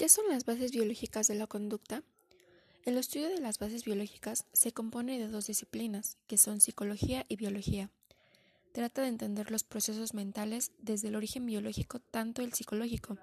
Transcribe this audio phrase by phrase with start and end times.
[0.00, 2.02] ¿Qué son las bases biológicas de la conducta?
[2.86, 7.36] El estudio de las bases biológicas se compone de dos disciplinas, que son psicología y
[7.36, 7.90] biología.
[8.72, 13.18] Trata de entender los procesos mentales desde el origen biológico tanto el psicológico.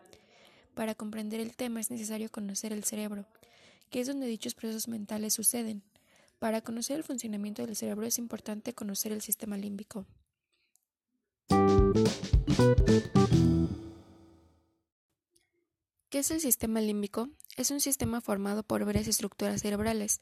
[0.75, 3.25] Para comprender el tema es necesario conocer el cerebro,
[3.89, 5.81] que es donde dichos procesos mentales suceden.
[6.37, 10.05] Para conocer el funcionamiento del cerebro es importante conocer el sistema límbico.
[16.09, 17.27] ¿Qué es el sistema límbico?
[17.57, 20.21] Es un sistema formado por varias estructuras cerebrales.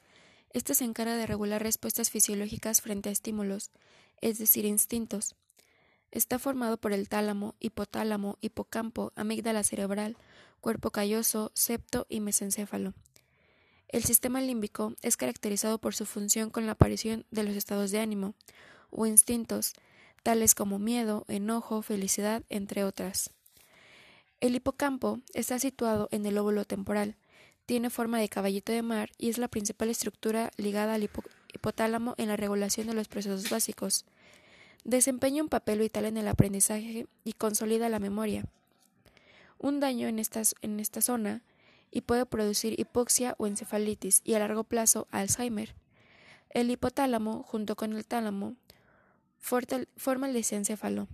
[0.51, 3.69] Este se encarga de regular respuestas fisiológicas frente a estímulos,
[4.19, 5.35] es decir, instintos.
[6.09, 10.17] Está formado por el tálamo, hipotálamo, hipocampo, amígdala cerebral,
[10.59, 12.95] cuerpo calloso, septo y mesencéfalo.
[13.87, 17.99] El sistema límbico es caracterizado por su función con la aparición de los estados de
[17.99, 18.33] ánimo
[18.89, 19.73] o instintos,
[20.23, 23.29] tales como miedo, enojo, felicidad, entre otras.
[24.45, 27.15] El hipocampo está situado en el óvulo temporal,
[27.65, 31.09] tiene forma de caballito de mar y es la principal estructura ligada al
[31.51, 34.05] hipotálamo en la regulación de los procesos básicos.
[34.83, 38.45] Desempeña un papel vital en el aprendizaje y consolida la memoria.
[39.57, 40.21] Un daño en,
[40.61, 41.41] en esta zona
[41.89, 45.73] y puede producir hipoxia o encefalitis y a largo plazo Alzheimer.
[46.51, 48.53] El hipotálamo, junto con el tálamo,
[49.39, 51.07] forma el lisencéfalo,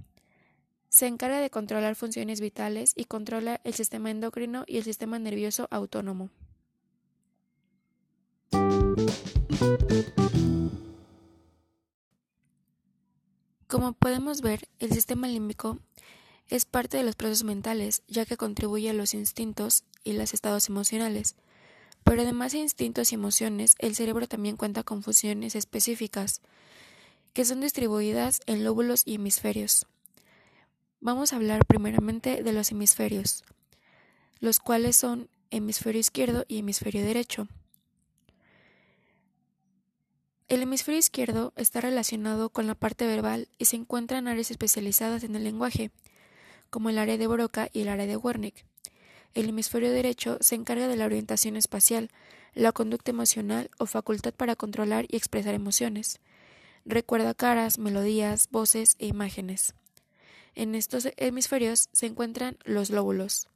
[0.92, 5.70] se encarga de controlar funciones vitales y controla el sistema endocrino y el sistema nervioso
[5.72, 6.30] autónomo.
[13.68, 15.80] Como podemos ver, el sistema límbico
[16.50, 20.68] es parte de los procesos mentales, ya que contribuye a los instintos y los estados
[20.68, 21.38] emocionales.
[22.04, 26.42] Pero además de instintos y emociones, el cerebro también cuenta con funciones específicas,
[27.32, 29.88] que son distribuidas en lóbulos y hemisferios.
[31.04, 33.44] Vamos a hablar primeramente de los hemisferios,
[34.40, 37.48] los cuales son hemisferio izquierdo y hemisferio derecho.
[40.48, 45.24] El hemisferio izquierdo está relacionado con la parte verbal y se encuentra en áreas especializadas
[45.24, 45.90] en el lenguaje,
[46.70, 48.64] como el área de Broca y el área de Wernicke.
[49.34, 52.12] El hemisferio derecho se encarga de la orientación espacial,
[52.54, 56.20] la conducta emocional o facultad para controlar y expresar emociones.
[56.86, 59.74] Recuerda caras, melodías, voces e imágenes.
[60.56, 63.48] En estos hemisferios se encuentran los lóbulos.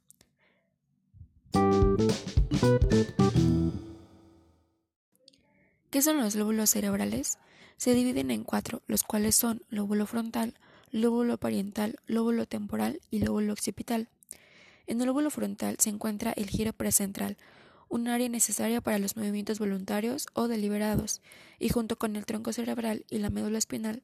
[5.90, 7.38] ¿Qué son los lóbulos cerebrales?
[7.76, 10.54] Se dividen en cuatro, los cuales son lóbulo frontal,
[10.90, 14.08] lóbulo parietal, lóbulo temporal y lóbulo occipital.
[14.86, 17.36] En el lóbulo frontal se encuentra el giro precentral,
[17.88, 21.20] un área necesaria para los movimientos voluntarios o deliberados,
[21.58, 24.02] y junto con el tronco cerebral y la médula espinal,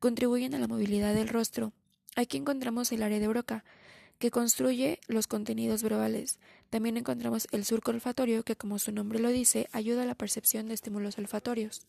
[0.00, 1.72] contribuyen a la movilidad del rostro,
[2.14, 3.64] Aquí encontramos el área de Broca,
[4.18, 6.38] que construye los contenidos verbales.
[6.70, 10.68] También encontramos el surco olfatorio, que como su nombre lo dice, ayuda a la percepción
[10.68, 11.86] de estímulos olfatorios.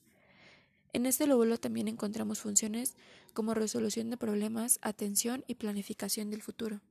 [0.94, 2.96] En este lóbulo también encontramos funciones
[3.34, 6.82] como resolución de problemas, atención y planificación del futuro.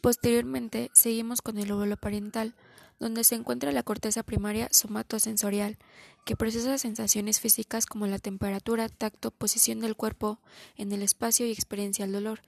[0.00, 2.54] Posteriormente, seguimos con el lóbulo parental,
[2.98, 5.78] donde se encuentra la corteza primaria somatosensorial,
[6.24, 10.38] que procesa sensaciones físicas como la temperatura, tacto, posición del cuerpo
[10.76, 12.40] en el espacio y experiencia del dolor.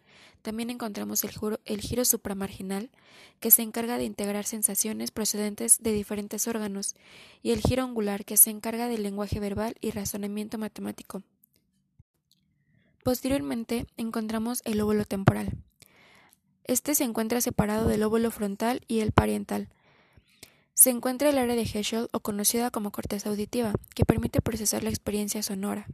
[0.43, 2.91] También encontramos el, giro supramarginal,
[3.41, 6.95] que se encarga de integrar sensaciones procedentes de diferentes órganos,
[7.43, 11.23] y el giro angular, que se encarga del lenguaje verbal y razonamiento matemático.
[13.03, 15.57] Posteriormente encontramos el lóbulo temporal.
[16.65, 19.69] Este se encuentra separado del lóbulo frontal y el parietal.
[20.81, 24.89] Se encuentra el área de Heschel o conocida como corteza auditiva, que permite procesar la
[24.89, 25.87] experiencia sonora.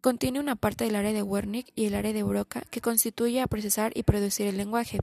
[0.00, 3.46] Contiene una parte del área de Wernicke y el área de Broca que constituye a
[3.46, 5.00] procesar y producir el lenguaje.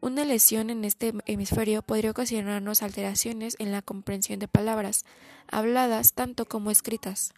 [0.00, 5.04] Una lesión en este hemisferio podría ocasionarnos alteraciones en la comprensión de palabras,
[5.46, 7.34] habladas tanto como escritas.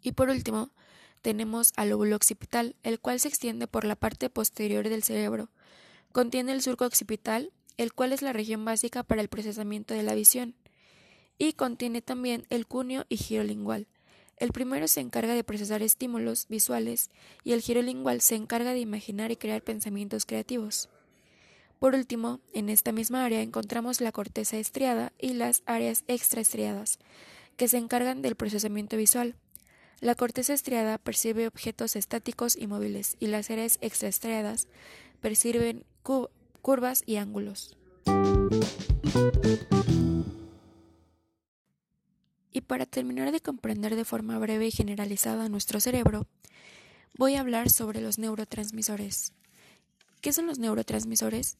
[0.00, 0.70] Y por último,
[1.20, 5.50] tenemos al lóbulo occipital, el cual se extiende por la parte posterior del cerebro.
[6.12, 7.52] Contiene el surco occipital,
[7.82, 10.54] el cual es la región básica para el procesamiento de la visión,
[11.38, 13.88] y contiene también el cuneo y giro lingual.
[14.36, 17.10] El primero se encarga de procesar estímulos visuales
[17.44, 20.88] y el giro lingual se encarga de imaginar y crear pensamientos creativos.
[21.78, 26.98] Por último, en esta misma área encontramos la corteza estriada y las áreas extraestriadas,
[27.56, 29.36] que se encargan del procesamiento visual.
[30.00, 34.68] La corteza estriada percibe objetos estáticos y móviles, y las áreas extraestriadas
[35.20, 35.84] perciben
[36.62, 37.76] curvas y ángulos.
[42.52, 46.26] Y para terminar de comprender de forma breve y generalizada nuestro cerebro,
[47.14, 49.32] voy a hablar sobre los neurotransmisores.
[50.20, 51.58] ¿Qué son los neurotransmisores?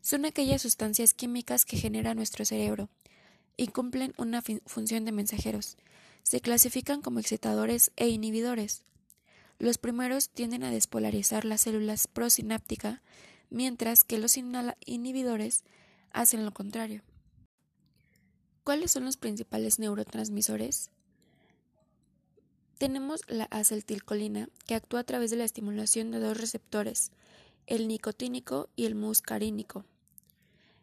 [0.00, 2.88] Son aquellas sustancias químicas que genera nuestro cerebro
[3.56, 5.76] y cumplen una función de mensajeros.
[6.22, 8.82] Se clasifican como excitadores e inhibidores.
[9.58, 13.02] Los primeros tienden a despolarizar las células prosináptica,
[13.50, 15.64] mientras que los inhibidores
[16.10, 17.02] hacen lo contrario.
[18.64, 20.90] ¿Cuáles son los principales neurotransmisores?
[22.78, 27.10] Tenemos la acetilcolina, que actúa a través de la estimulación de dos receptores,
[27.66, 29.84] el nicotínico y el muscarínico.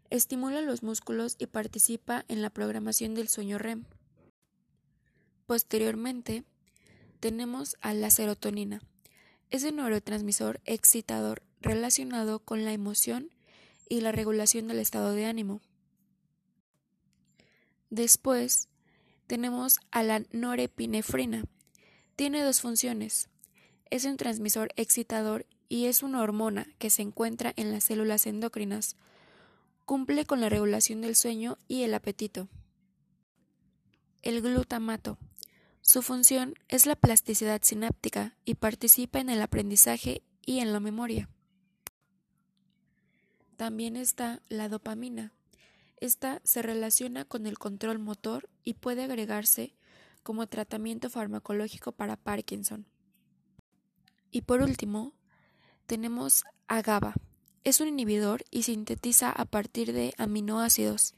[0.09, 3.85] Estimula los músculos y participa en la programación del sueño REM.
[5.45, 6.43] Posteriormente,
[7.19, 8.81] tenemos a la serotonina.
[9.49, 13.29] Es un neurotransmisor excitador relacionado con la emoción
[13.89, 15.61] y la regulación del estado de ánimo.
[17.89, 18.69] Después,
[19.27, 21.45] tenemos a la norepinefrina.
[22.15, 23.29] Tiene dos funciones.
[23.89, 28.95] Es un transmisor excitador y es una hormona que se encuentra en las células endocrinas.
[29.85, 32.47] Cumple con la regulación del sueño y el apetito.
[34.21, 35.17] El glutamato.
[35.81, 41.29] Su función es la plasticidad sináptica y participa en el aprendizaje y en la memoria.
[43.55, 45.31] También está la dopamina.
[45.97, 49.73] Esta se relaciona con el control motor y puede agregarse
[50.23, 52.85] como tratamiento farmacológico para Parkinson.
[54.29, 55.13] Y por último,
[55.85, 57.13] tenemos a GABA.
[57.63, 61.15] Es un inhibidor y sintetiza a partir de aminoácidos.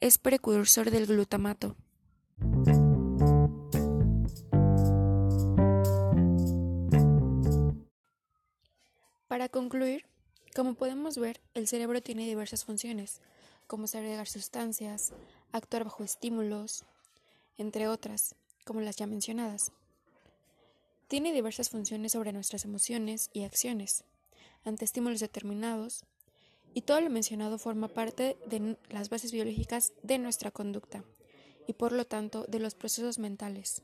[0.00, 1.76] Es precursor del glutamato.
[9.26, 10.06] Para concluir,
[10.54, 13.20] como podemos ver, el cerebro tiene diversas funciones,
[13.66, 15.12] como segregar sustancias,
[15.50, 16.84] actuar bajo estímulos,
[17.58, 19.72] entre otras, como las ya mencionadas.
[21.08, 24.04] Tiene diversas funciones sobre nuestras emociones y acciones,
[24.64, 26.04] ante estímulos determinados,
[26.72, 31.04] y todo lo mencionado forma parte de las bases biológicas de nuestra conducta,
[31.66, 33.82] y por lo tanto de los procesos mentales.